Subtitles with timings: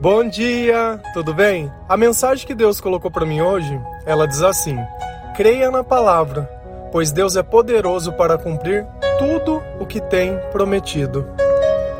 [0.00, 1.72] Bom dia, tudo bem?
[1.88, 4.78] A mensagem que Deus colocou para mim hoje, ela diz assim:
[5.36, 6.48] Creia na palavra,
[6.92, 8.86] pois Deus é poderoso para cumprir
[9.18, 11.26] tudo o que tem prometido.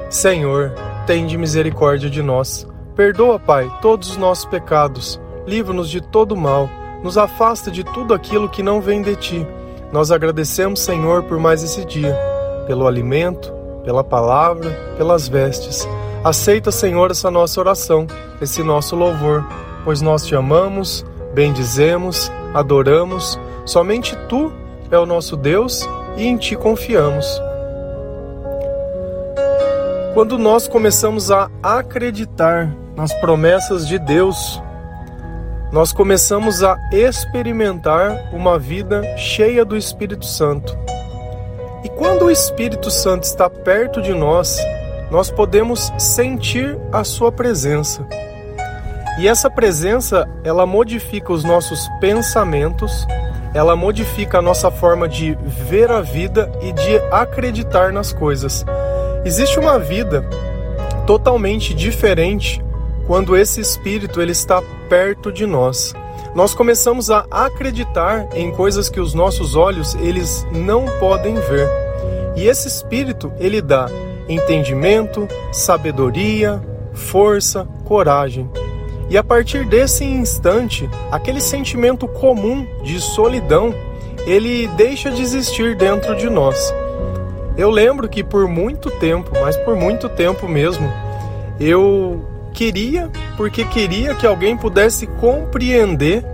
[0.09, 0.73] Senhor,
[1.09, 2.65] tende misericórdia de nós.
[2.95, 5.21] Perdoa, Pai, todos os nossos pecados.
[5.45, 6.71] Livra-nos de todo mal.
[7.03, 9.47] Nos afasta de tudo aquilo que não vem de ti.
[9.93, 12.17] Nós agradecemos, Senhor, por mais esse dia,
[12.65, 13.53] pelo alimento,
[13.83, 15.85] pela palavra, pelas vestes.
[16.29, 18.07] Aceita, Senhor, essa nossa oração,
[18.39, 19.49] esse nosso louvor,
[19.83, 23.41] pois nós te amamos, bendizemos, adoramos.
[23.65, 24.53] Somente tu
[24.91, 25.89] é o nosso Deus
[26.19, 27.41] e em ti confiamos.
[30.13, 34.63] Quando nós começamos a acreditar nas promessas de Deus,
[35.73, 40.77] nós começamos a experimentar uma vida cheia do Espírito Santo.
[41.83, 44.59] E quando o Espírito Santo está perto de nós,
[45.11, 48.07] nós podemos sentir a sua presença.
[49.19, 53.07] E essa presença, ela modifica os nossos pensamentos,
[53.53, 58.65] ela modifica a nossa forma de ver a vida e de acreditar nas coisas.
[59.25, 60.23] Existe uma vida
[61.07, 62.63] totalmente diferente
[63.07, 65.95] quando esse espírito ele está perto de nós.
[66.35, 71.69] Nós começamos a acreditar em coisas que os nossos olhos eles não podem ver.
[72.37, 73.89] E esse espírito ele dá
[74.29, 76.63] entendimento, sabedoria,
[76.93, 78.49] força, coragem.
[79.09, 83.75] E a partir desse instante, aquele sentimento comum de solidão,
[84.27, 86.75] ele deixa de existir dentro de nós.
[87.57, 90.93] Eu lembro que por muito tempo, mas por muito tempo mesmo,
[91.59, 96.25] eu queria, porque queria que alguém pudesse compreender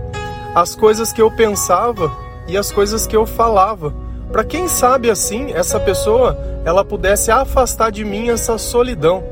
[0.53, 2.11] as coisas que eu pensava
[2.47, 7.91] e as coisas que eu falava para quem sabe assim essa pessoa ela pudesse afastar
[7.91, 9.23] de mim essa solidão.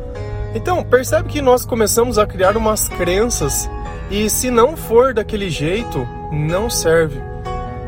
[0.55, 3.69] Então, percebe que nós começamos a criar umas crenças
[4.11, 7.19] e se não for daquele jeito, não serve.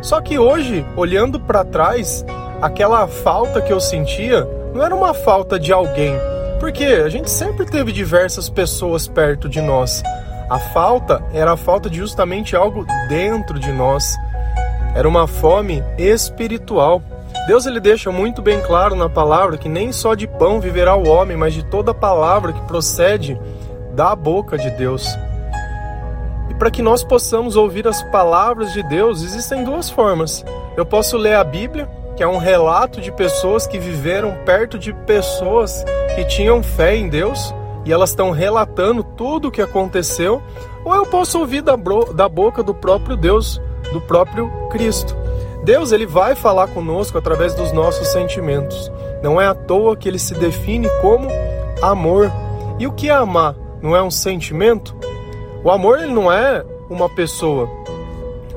[0.01, 2.25] Só que hoje, olhando para trás,
[2.61, 6.13] aquela falta que eu sentia não era uma falta de alguém,
[6.59, 10.01] porque a gente sempre teve diversas pessoas perto de nós.
[10.49, 14.15] A falta era a falta de justamente algo dentro de nós.
[14.95, 17.01] Era uma fome espiritual.
[17.47, 21.07] Deus ele deixa muito bem claro na palavra que nem só de pão viverá o
[21.07, 23.37] homem, mas de toda palavra que procede
[23.93, 25.05] da boca de Deus.
[26.49, 30.45] E para que nós possamos ouvir as palavras de Deus, existem duas formas.
[30.77, 34.93] Eu posso ler a Bíblia, que é um relato de pessoas que viveram perto de
[34.93, 35.83] pessoas
[36.15, 37.53] que tinham fé em Deus
[37.85, 40.41] e elas estão relatando tudo o que aconteceu,
[40.83, 41.75] ou eu posso ouvir da,
[42.15, 43.61] da boca do próprio Deus,
[43.95, 45.15] do próprio Cristo.
[45.63, 48.91] Deus ele vai falar conosco através dos nossos sentimentos.
[49.23, 51.29] Não é à toa que ele se define como
[51.81, 52.29] amor.
[52.77, 53.55] E o que é amar?
[53.81, 54.93] Não é um sentimento?
[55.63, 57.69] O amor ele não é uma pessoa.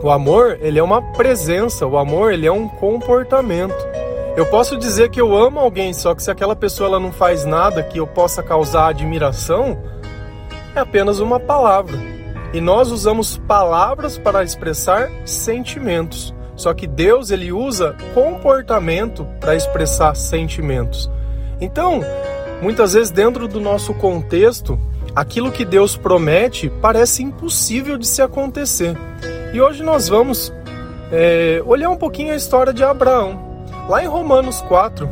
[0.02, 1.86] O amor ele é uma presença.
[1.86, 3.76] O amor ele é um comportamento.
[4.36, 7.44] Eu posso dizer que eu amo alguém, só que se aquela pessoa ela não faz
[7.44, 9.78] nada que eu possa causar admiração,
[10.74, 12.17] é apenas uma palavra.
[12.52, 16.34] E nós usamos palavras para expressar sentimentos.
[16.56, 21.10] Só que Deus ele usa comportamento para expressar sentimentos.
[21.60, 22.00] Então,
[22.60, 24.78] muitas vezes dentro do nosso contexto,
[25.14, 28.96] aquilo que Deus promete parece impossível de se acontecer.
[29.52, 30.52] E hoje nós vamos
[31.12, 33.64] é, olhar um pouquinho a história de Abraão.
[33.88, 35.08] Lá em Romanos 4,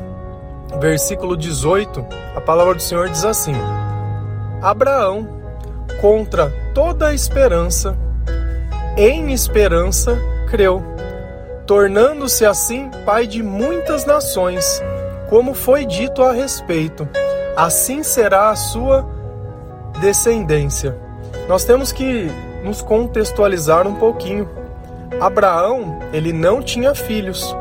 [0.81, 2.05] versículo 18,
[2.35, 3.55] a palavra do Senhor diz assim:
[4.61, 5.29] Abraão
[6.01, 7.97] contra toda a esperança,
[8.99, 10.15] em esperança
[10.51, 10.85] creu,
[11.67, 14.83] tornando-se assim pai de muitas nações,
[15.31, 17.09] como foi dito a respeito.
[17.57, 19.09] Assim será a sua
[20.03, 20.95] descendência.
[21.49, 22.31] Nós temos que
[22.63, 24.47] nos contextualizar um pouquinho.
[25.19, 27.57] Abraão, ele não tinha filhos.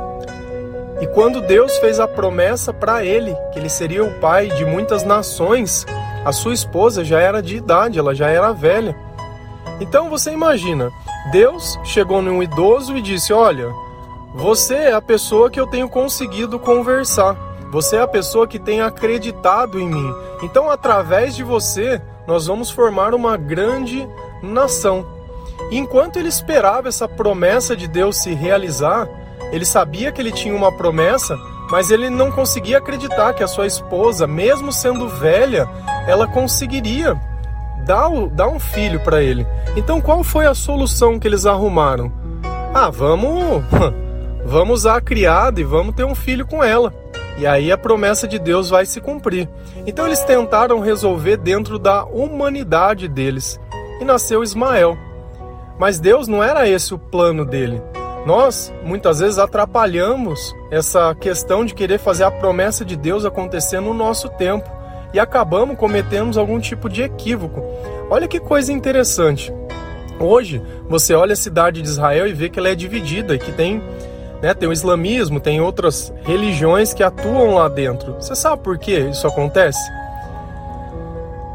[0.99, 5.03] E quando Deus fez a promessa para ele, que ele seria o pai de muitas
[5.05, 5.85] nações,
[6.25, 9.04] a sua esposa já era de idade, ela já era velha.
[9.79, 10.91] Então você imagina,
[11.31, 13.69] Deus chegou num idoso e disse: Olha,
[14.33, 17.35] você é a pessoa que eu tenho conseguido conversar.
[17.71, 20.13] Você é a pessoa que tem acreditado em mim.
[20.41, 24.07] Então, através de você, nós vamos formar uma grande
[24.41, 25.05] nação.
[25.71, 29.09] Enquanto ele esperava essa promessa de Deus se realizar,
[29.51, 31.37] ele sabia que ele tinha uma promessa,
[31.69, 35.67] mas ele não conseguia acreditar que a sua esposa, mesmo sendo velha,
[36.07, 37.19] ela conseguiria
[37.85, 39.45] dar, dar um filho para ele.
[39.75, 42.11] Então qual foi a solução que eles arrumaram?
[42.73, 43.63] Ah, vamos,
[44.45, 46.93] vamos usar a criada e vamos ter um filho com ela.
[47.37, 49.49] E aí a promessa de Deus vai se cumprir.
[49.85, 53.59] Então eles tentaram resolver dentro da humanidade deles
[53.99, 54.97] e nasceu Ismael.
[55.77, 57.81] Mas Deus não era esse o plano dele.
[58.25, 63.93] Nós muitas vezes atrapalhamos essa questão de querer fazer a promessa de Deus acontecer no
[63.93, 64.74] nosso tempo
[65.15, 67.63] e acabamos cometendo algum tipo de equívoco.
[68.09, 69.49] Olha que coisa interessante.
[70.19, 73.53] Hoje você olha a cidade de Israel e vê que ela é dividida e que
[73.53, 73.81] tem,
[74.41, 78.15] né, tem o islamismo, tem outras religiões que atuam lá dentro.
[78.15, 79.79] Você sabe por que isso acontece?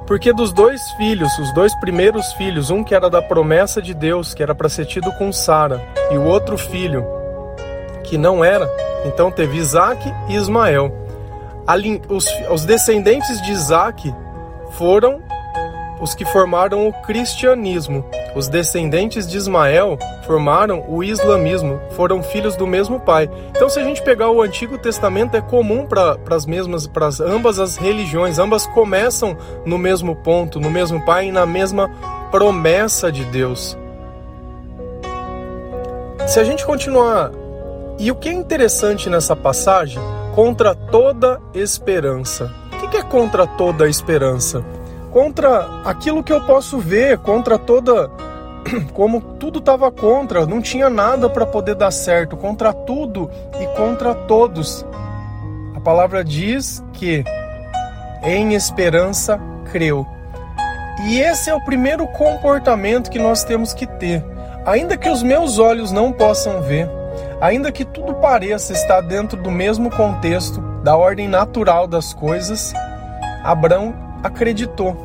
[0.07, 4.33] Porque dos dois filhos, os dois primeiros filhos, um que era da promessa de Deus,
[4.33, 7.05] que era para ser tido com Sara, e o outro filho
[8.05, 8.67] que não era,
[9.05, 11.10] então teve Isaac e Ismael.
[12.09, 14.13] Os, os descendentes de Isaac
[14.73, 15.21] foram
[16.01, 18.05] os que formaram o cristianismo.
[18.35, 23.31] Os descendentes de Ismael formaram o islamismo, foram filhos do mesmo pai.
[23.51, 27.59] Então, se a gente pegar o Antigo Testamento, é comum para as mesmas, para ambas
[27.59, 31.91] as religiões, ambas começam no mesmo ponto, no mesmo pai e na mesma
[32.31, 33.77] promessa de Deus.
[36.27, 37.31] Se a gente continuar,
[37.99, 40.01] e o que é interessante nessa passagem,
[40.35, 42.53] contra toda esperança.
[42.83, 44.65] O que é contra toda esperança?
[45.11, 48.11] contra aquilo que eu posso ver, contra toda
[48.95, 53.31] como tudo estava contra, não tinha nada para poder dar certo, contra tudo
[53.61, 54.87] e contra todos.
[55.75, 57.25] A palavra diz que
[58.23, 59.41] em esperança
[59.73, 60.07] creu.
[61.07, 64.23] E esse é o primeiro comportamento que nós temos que ter.
[64.67, 66.87] Ainda que os meus olhos não possam ver,
[67.41, 72.73] ainda que tudo pareça estar dentro do mesmo contexto, da ordem natural das coisas,
[73.45, 74.97] Abraão acreditou.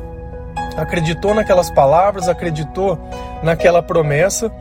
[0.76, 2.98] Acreditou naquelas palavras, acreditou
[3.42, 4.52] naquela promessa.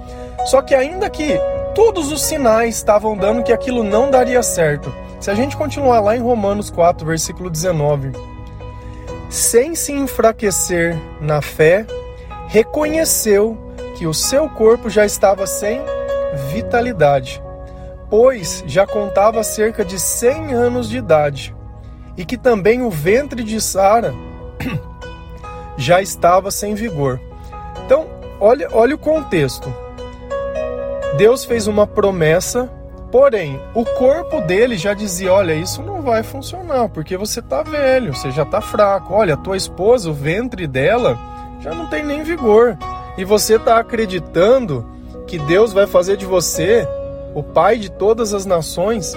[0.46, 1.38] Só que ainda que
[1.74, 4.94] todos os sinais estavam dando que aquilo não daria certo.
[5.20, 8.12] Se a gente continuar lá em Romanos 4, versículo 19,
[9.30, 11.86] sem se enfraquecer na fé,
[12.48, 13.58] reconheceu
[13.98, 15.82] que o seu corpo já estava sem
[16.54, 17.42] vitalidade,
[18.10, 21.56] pois já contava cerca de 100 anos de idade,
[22.18, 24.14] e que também o ventre de Sara
[25.78, 27.20] já estava sem vigor.
[27.86, 28.08] Então,
[28.40, 29.72] olha, olha o contexto.
[31.18, 32.70] Deus fez uma promessa,
[33.12, 38.14] porém, o corpo dele já dizia: Olha, isso não vai funcionar, porque você está velho,
[38.14, 39.14] você já está fraco.
[39.14, 41.18] Olha, a tua esposa, o ventre dela
[41.62, 42.78] já não tem nem vigor.
[43.18, 44.86] E você está acreditando
[45.26, 46.88] que Deus vai fazer de você
[47.36, 49.16] o pai de todas as nações?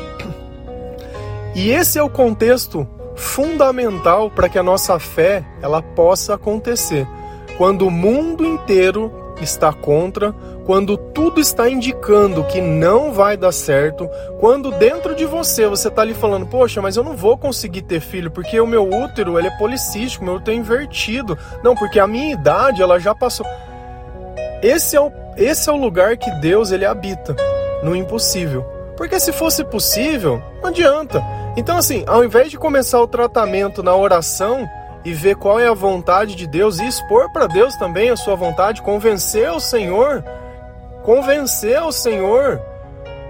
[1.55, 2.87] E esse é o contexto
[3.17, 7.06] fundamental para que a nossa fé ela possa acontecer.
[7.56, 10.32] Quando o mundo inteiro está contra,
[10.65, 16.03] quando tudo está indicando que não vai dar certo, quando dentro de você você está
[16.03, 19.49] ali falando, poxa, mas eu não vou conseguir ter filho porque o meu útero ele
[19.49, 23.47] é policístico, meu útero é invertido, não, porque a minha idade ela já passou.
[24.62, 27.35] Esse é o, esse é o lugar que Deus ele habita,
[27.83, 28.65] no impossível.
[28.97, 31.23] Porque se fosse possível, não adianta.
[31.57, 34.69] Então, assim, ao invés de começar o tratamento na oração
[35.05, 38.35] e ver qual é a vontade de Deus e expor para Deus também a sua
[38.35, 40.25] vontade, convencer o Senhor,
[41.05, 42.61] convencer o Senhor.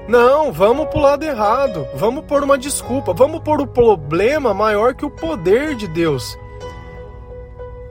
[0.08, 4.94] Não, vamos para o lado errado, vamos pôr uma desculpa, vamos pôr o problema maior
[4.94, 6.36] que o poder de Deus.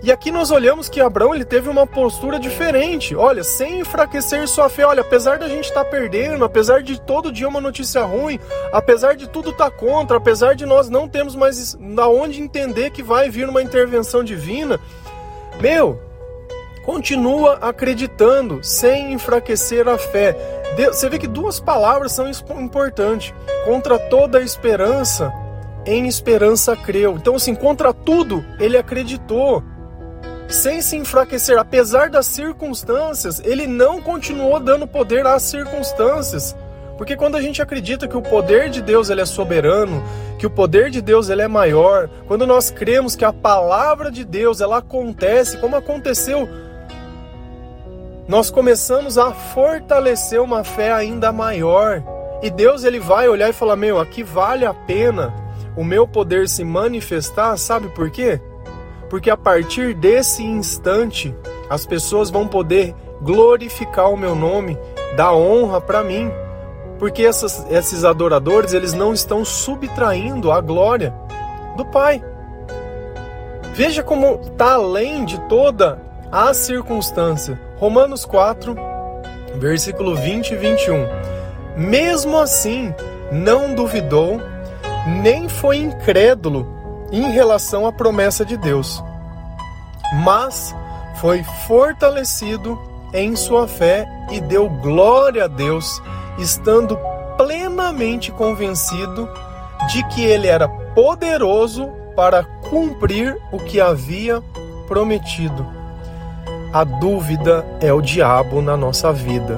[0.01, 3.15] E aqui nós olhamos que Abraão ele teve uma postura diferente.
[3.15, 4.85] Olha, sem enfraquecer sua fé.
[4.85, 8.39] Olha, apesar da gente estar tá perdendo, apesar de todo dia uma notícia ruim,
[8.71, 12.91] apesar de tudo estar tá contra, apesar de nós não termos mais da onde entender
[12.91, 14.79] que vai vir uma intervenção divina,
[15.59, 15.99] meu,
[16.85, 20.35] continua acreditando sem enfraquecer a fé.
[20.77, 23.33] Você vê que duas palavras são importantes.
[23.65, 25.33] Contra toda esperança,
[25.87, 27.15] em esperança creu.
[27.15, 29.63] Então, assim, contra tudo, ele acreditou
[30.47, 36.55] sem se enfraquecer, apesar das circunstâncias, ele não continuou dando poder às circunstâncias.
[36.97, 40.03] Porque quando a gente acredita que o poder de Deus ele é soberano,
[40.39, 44.25] que o poder de Deus ele é maior, quando nós cremos que a palavra de
[44.25, 46.49] Deus ela acontece, como aconteceu,
[48.27, 52.03] nós começamos a fortalecer uma fé ainda maior.
[52.41, 55.33] E Deus ele vai olhar e falar: "Meu, aqui vale a pena
[55.75, 58.41] o meu poder se manifestar", sabe por quê?
[59.09, 61.35] Porque a partir desse instante
[61.69, 64.77] as pessoas vão poder glorificar o meu nome,
[65.15, 66.31] dar honra para mim,
[66.99, 71.13] porque essas, esses adoradores eles não estão subtraindo a glória
[71.75, 72.23] do Pai.
[73.73, 77.59] Veja como está além de toda a circunstância.
[77.77, 78.75] Romanos 4,
[79.55, 81.05] versículo 20 e 21.
[81.77, 82.93] Mesmo assim,
[83.31, 84.41] não duvidou,
[85.21, 86.76] nem foi incrédulo
[87.11, 89.03] em relação à promessa de Deus,
[90.23, 90.75] mas
[91.19, 92.79] foi fortalecido
[93.13, 96.01] em sua fé e deu glória a Deus,
[96.37, 96.97] estando
[97.37, 99.29] plenamente convencido
[99.89, 104.41] de que ele era poderoso para cumprir o que havia
[104.87, 105.65] prometido.
[106.73, 109.57] A dúvida é o diabo na nossa vida.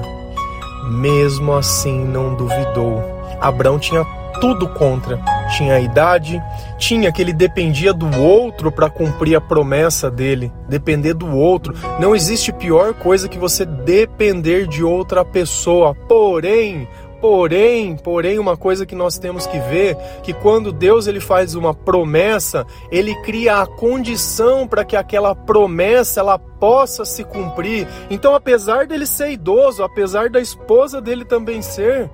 [0.90, 3.02] Mesmo assim, não duvidou.
[3.40, 4.04] Abraão tinha
[4.40, 5.18] tudo contra.
[5.56, 6.42] Tinha a idade,
[6.78, 10.52] tinha que ele dependia do outro para cumprir a promessa dele.
[10.68, 11.74] Depender do outro.
[11.98, 15.94] Não existe pior coisa que você depender de outra pessoa.
[15.94, 16.88] Porém,
[17.20, 21.74] Porém, porém, uma coisa que nós temos que ver, que quando Deus ele faz uma
[21.74, 27.86] promessa, ele cria a condição para que aquela promessa ela possa se cumprir.
[28.08, 32.10] Então, apesar dele ser idoso, apesar da esposa dele também ser,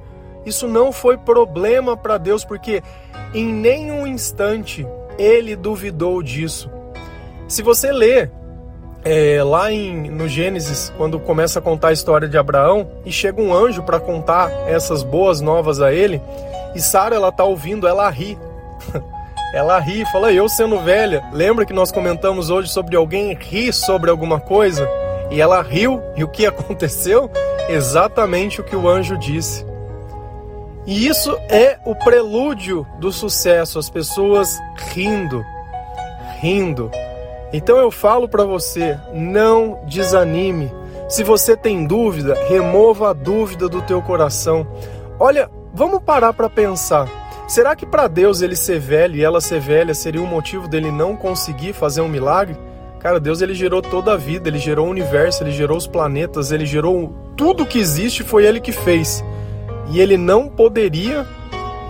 [0.47, 2.83] isso não foi problema para Deus, porque
[3.35, 4.87] em nenhum instante
[5.19, 6.71] ele duvidou disso.
[7.49, 8.31] Se você ler
[9.05, 13.41] é, lá em, no Gênesis, quando começa a contar a história de Abraão e chega
[13.41, 16.21] um anjo para contar essas boas novas a ele,
[16.75, 18.39] e Sara ela tá ouvindo, ela ri.
[19.55, 24.11] ela ri, fala: "Eu sendo velha, lembra que nós comentamos hoje sobre alguém rir sobre
[24.11, 24.89] alguma coisa?"
[25.31, 27.31] E ela riu, e o que aconteceu?
[27.69, 29.65] Exatamente o que o anjo disse.
[30.87, 34.61] E isso é o prelúdio do sucesso, as pessoas
[34.93, 35.45] rindo,
[36.41, 36.91] rindo.
[37.53, 40.71] Então eu falo para você, não desanime.
[41.09, 44.67] Se você tem dúvida, remova a dúvida do teu coração.
[45.19, 47.09] Olha, vamos parar para pensar.
[47.49, 50.91] Será que para Deus ele ser velho e ela ser velha seria um motivo dele
[50.91, 52.57] não conseguir fazer um milagre?
[52.99, 56.51] Cara, Deus ele gerou toda a vida, ele gerou o universo, ele gerou os planetas,
[56.51, 59.25] ele gerou tudo que existe, foi ele que fez.
[59.91, 61.27] E ele não poderia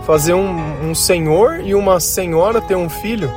[0.05, 3.29] fazer um, um senhor e uma senhora ter um filho?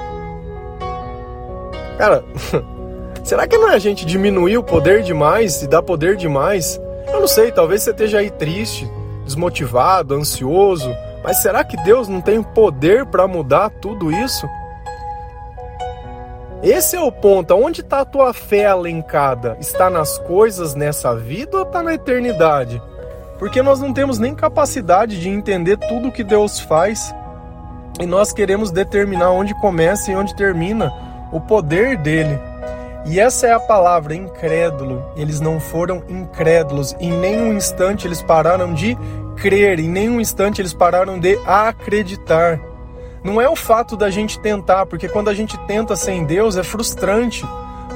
[1.99, 2.25] Cara,
[3.25, 6.81] será que não é a gente diminuir o poder demais e dar poder demais?
[7.13, 8.89] Eu não sei, talvez você esteja aí triste,
[9.25, 14.47] desmotivado, ansioso, mas será que Deus não tem poder para mudar tudo isso?
[16.63, 17.55] Esse é o ponto.
[17.55, 19.57] Onde está a tua fé alencada?
[19.61, 22.83] Está nas coisas nessa vida ou está na eternidade?
[23.41, 27.15] Porque nós não temos nem capacidade de entender tudo o que Deus faz
[27.99, 30.93] e nós queremos determinar onde começa e onde termina
[31.33, 32.39] o poder dele.
[33.07, 35.03] E essa é a palavra incrédulo.
[35.17, 36.95] Eles não foram incrédulos.
[37.01, 38.95] Em nenhum instante eles pararam de
[39.37, 42.61] crer, em nenhum instante eles pararam de acreditar.
[43.25, 46.63] Não é o fato da gente tentar, porque quando a gente tenta sem Deus é
[46.63, 47.43] frustrante.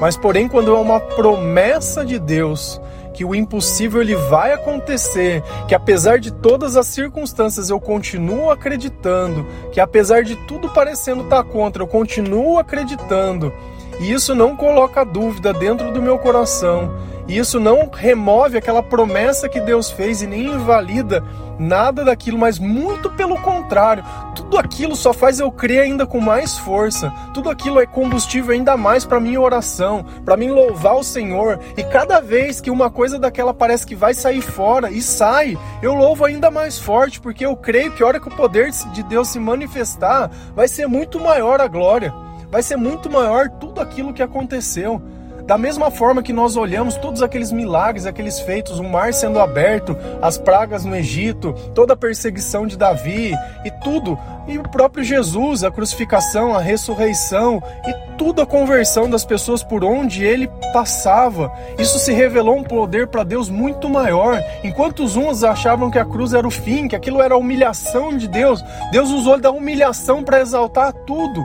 [0.00, 2.80] Mas porém, quando é uma promessa de Deus,
[3.14, 9.46] que o impossível ele vai acontecer, que apesar de todas as circunstâncias eu continuo acreditando,
[9.72, 13.52] que apesar de tudo parecendo estar contra, eu continuo acreditando.
[14.00, 16.92] E isso não coloca dúvida dentro do meu coração.
[17.28, 21.24] E isso não remove aquela promessa que Deus fez e nem invalida
[21.58, 26.58] nada daquilo, mas muito pelo contrário, tudo aquilo só faz eu crer ainda com mais
[26.58, 27.12] força.
[27.32, 31.58] Tudo aquilo é combustível ainda mais para minha oração, para mim louvar o Senhor.
[31.76, 35.94] E cada vez que uma coisa daquela parece que vai sair fora e sai, eu
[35.94, 39.28] louvo ainda mais forte, porque eu creio que a hora que o poder de Deus
[39.28, 42.12] se manifestar, vai ser muito maior a glória.
[42.50, 45.02] Vai ser muito maior tudo aquilo que aconteceu.
[45.46, 49.94] Da mesma forma que nós olhamos todos aqueles milagres, aqueles feitos, o mar sendo aberto,
[50.22, 55.62] as pragas no Egito, toda a perseguição de Davi e tudo, e o próprio Jesus,
[55.62, 61.52] a crucificação, a ressurreição e tudo a conversão das pessoas por onde ele passava.
[61.78, 64.42] Isso se revelou um poder para Deus muito maior.
[64.62, 68.16] Enquanto os uns achavam que a cruz era o fim, que aquilo era a humilhação
[68.16, 71.44] de Deus, Deus usou da humilhação para exaltar tudo.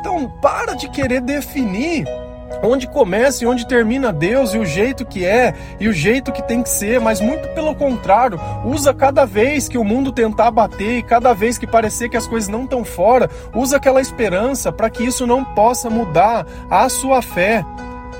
[0.00, 2.06] Então, para de querer definir
[2.62, 6.42] onde começa e onde termina Deus e o jeito que é e o jeito que
[6.42, 10.98] tem que ser, mas muito pelo contrário, usa cada vez que o mundo tentar bater
[10.98, 14.90] e cada vez que parecer que as coisas não estão fora, usa aquela esperança para
[14.90, 17.64] que isso não possa mudar a sua fé,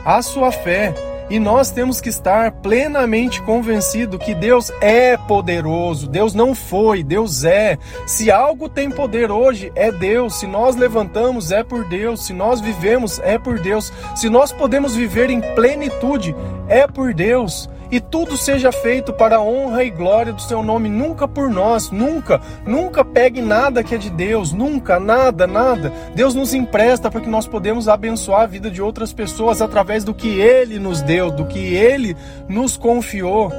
[0.05, 0.95] a sua fé.
[1.31, 6.09] E nós temos que estar plenamente convencido que Deus é poderoso.
[6.09, 7.79] Deus não foi, Deus é.
[8.07, 10.39] Se algo tem poder hoje, é Deus.
[10.39, 12.25] Se nós levantamos, é por Deus.
[12.25, 13.93] Se nós vivemos, é por Deus.
[14.17, 16.35] Se nós podemos viver em plenitude,
[16.69, 20.89] é por Deus e tudo seja feito para a honra e glória do seu nome,
[20.89, 25.93] nunca por nós, nunca, nunca pegue nada que é de Deus, nunca, nada, nada.
[26.15, 30.13] Deus nos empresta para que nós podemos abençoar a vida de outras pessoas através do
[30.13, 32.15] que Ele nos deu, do que Ele
[32.49, 33.51] nos confiou.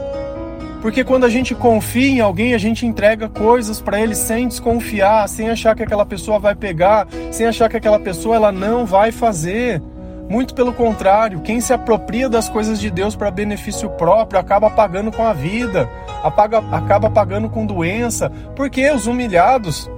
[0.81, 5.27] Porque quando a gente confia em alguém, a gente entrega coisas para ele sem desconfiar,
[5.27, 9.11] sem achar que aquela pessoa vai pegar, sem achar que aquela pessoa ela não vai
[9.11, 9.81] fazer.
[10.29, 15.11] Muito pelo contrário, quem se apropria das coisas de Deus para benefício próprio acaba pagando
[15.11, 15.89] com a vida,
[16.23, 19.89] apaga, acaba pagando com doença, porque os humilhados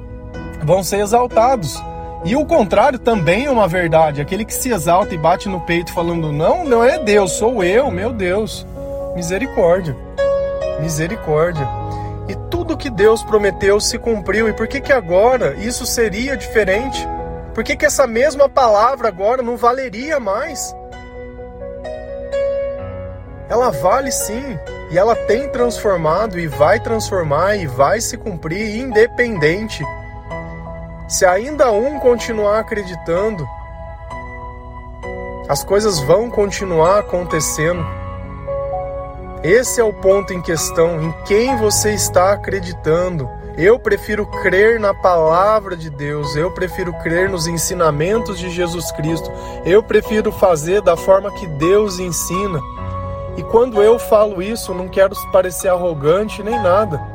[0.64, 1.84] vão ser exaltados.
[2.24, 4.22] E o contrário também é uma verdade.
[4.22, 7.92] Aquele que se exalta e bate no peito falando, não, não é Deus, sou eu,
[7.92, 8.66] meu Deus.
[9.16, 9.98] Misericórdia.
[10.80, 11.68] Misericórdia.
[12.30, 14.48] E tudo que Deus prometeu se cumpriu.
[14.48, 17.06] E por que, que agora isso seria diferente?
[17.54, 20.74] Por que, que essa mesma palavra agora não valeria mais?
[23.50, 24.58] Ela vale sim,
[24.90, 29.84] e ela tem transformado e vai transformar e vai se cumprir independente.
[31.10, 33.46] Se ainda um continuar acreditando,
[35.50, 37.86] as coisas vão continuar acontecendo.
[39.44, 43.30] Esse é o ponto em questão, em quem você está acreditando.
[43.58, 49.30] Eu prefiro crer na palavra de Deus, eu prefiro crer nos ensinamentos de Jesus Cristo,
[49.66, 52.60] eu prefiro fazer da forma que Deus ensina.
[53.38, 57.11] E quando eu falo isso, não quero parecer arrogante nem nada.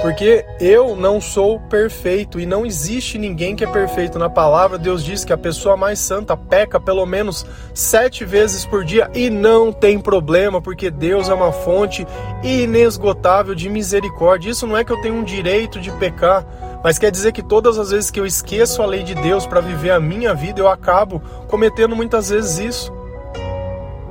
[0.00, 4.16] Porque eu não sou perfeito e não existe ninguém que é perfeito.
[4.16, 8.84] Na palavra, Deus diz que a pessoa mais santa peca pelo menos sete vezes por
[8.84, 12.06] dia e não tem problema, porque Deus é uma fonte
[12.44, 14.50] inesgotável de misericórdia.
[14.50, 16.46] Isso não é que eu tenho um direito de pecar,
[16.84, 19.60] mas quer dizer que todas as vezes que eu esqueço a lei de Deus para
[19.60, 22.92] viver a minha vida, eu acabo cometendo muitas vezes isso.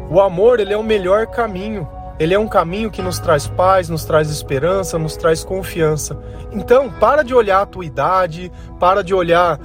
[0.09, 1.87] O amor, ele é o melhor caminho.
[2.19, 6.17] Ele é um caminho que nos traz paz, nos traz esperança, nos traz confiança.
[6.51, 9.59] Então, para de olhar a tua idade, para de olhar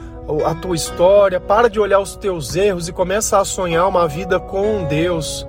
[0.46, 4.38] a tua história, para de olhar os teus erros e começa a sonhar uma vida
[4.38, 5.46] com Deus.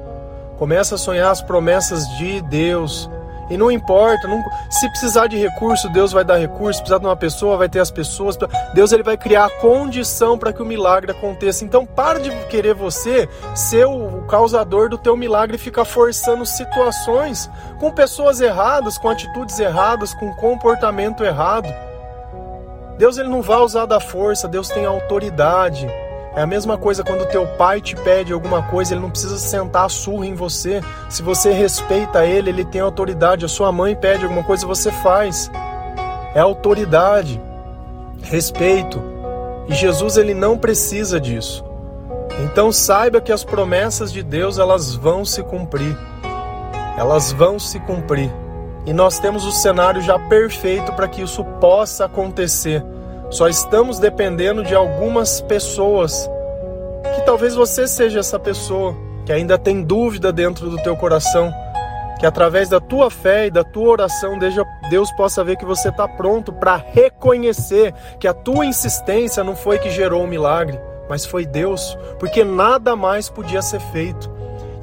[0.57, 3.10] Começa a sonhar as promessas de Deus.
[3.50, 7.06] E não importa, não, se precisar de recurso, Deus vai dar recurso, se precisar de
[7.06, 8.38] uma pessoa, vai ter as pessoas.
[8.74, 11.66] Deus ele vai criar a condição para que o milagre aconteça.
[11.66, 17.50] Então para de querer você ser o causador do teu milagre e ficar forçando situações
[17.79, 21.68] com pessoas erradas, com atitudes erradas, com comportamento errado.
[22.98, 25.88] Deus ele não vai usar da força, Deus tem autoridade.
[26.35, 29.89] É a mesma coisa quando teu pai te pede alguma coisa, ele não precisa sentar
[29.89, 30.81] surra em você.
[31.07, 33.46] Se você respeita ele, ele tem autoridade.
[33.46, 35.51] A sua mãe pede alguma coisa, você faz.
[36.33, 37.39] É autoridade,
[38.24, 39.00] respeito.
[39.67, 41.63] E Jesus ele não precisa disso.
[42.39, 45.96] Então saiba que as promessas de Deus elas vão se cumprir.
[46.98, 48.31] Elas vão se cumprir.
[48.87, 52.83] E nós temos o cenário já perfeito para que isso possa acontecer.
[53.33, 56.29] Só estamos dependendo de algumas pessoas.
[57.15, 61.51] Que talvez você seja essa pessoa que ainda tem dúvida dentro do teu coração,
[62.19, 64.37] que através da tua fé e da tua oração
[64.87, 69.79] Deus possa ver que você está pronto para reconhecer que a tua insistência não foi
[69.79, 74.31] que gerou o milagre, mas foi Deus, porque nada mais podia ser feito.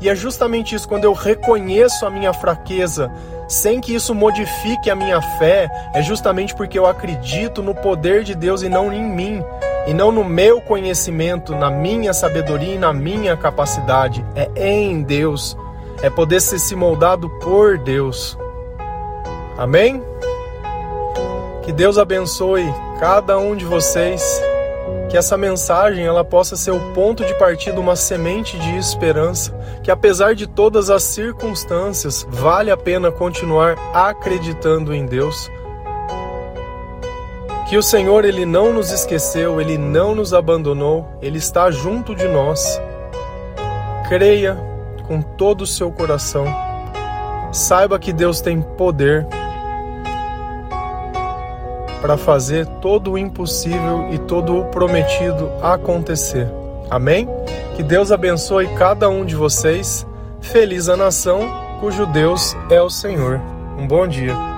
[0.00, 3.12] E é justamente isso, quando eu reconheço a minha fraqueza,
[3.50, 8.32] sem que isso modifique a minha fé, é justamente porque eu acredito no poder de
[8.32, 9.42] Deus e não em mim,
[9.88, 14.24] e não no meu conhecimento, na minha sabedoria e na minha capacidade.
[14.36, 15.58] É em Deus,
[16.00, 18.38] é poder ser se moldado por Deus.
[19.58, 20.00] Amém?
[21.62, 24.40] Que Deus abençoe cada um de vocês
[25.10, 29.90] que essa mensagem ela possa ser o ponto de partida, uma semente de esperança, que
[29.90, 35.50] apesar de todas as circunstâncias, vale a pena continuar acreditando em Deus.
[37.68, 42.28] Que o Senhor ele não nos esqueceu, ele não nos abandonou, ele está junto de
[42.28, 42.80] nós.
[44.08, 44.56] Creia
[45.08, 46.46] com todo o seu coração.
[47.52, 49.26] Saiba que Deus tem poder
[52.00, 56.48] para fazer todo o impossível e todo o prometido acontecer.
[56.90, 57.28] Amém?
[57.76, 60.06] Que Deus abençoe cada um de vocês.
[60.40, 61.48] Feliz a nação
[61.80, 63.40] cujo Deus é o Senhor.
[63.78, 64.49] Um bom dia.